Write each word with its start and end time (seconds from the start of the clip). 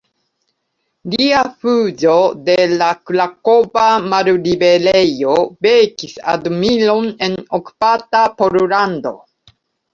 Lia 1.13 1.41
fuĝo 1.65 2.15
de 2.47 2.55
la 2.71 2.87
krakova 3.11 3.85
malliberejo 4.15 5.37
vekis 5.69 6.19
admiron 6.37 7.15
en 7.29 7.39
okupata 7.63 8.27
Pollando. 8.43 9.17